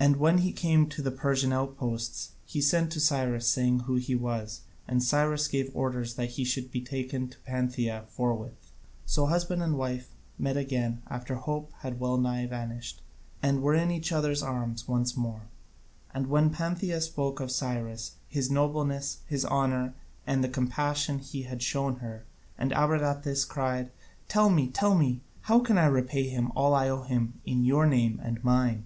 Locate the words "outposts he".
1.52-2.60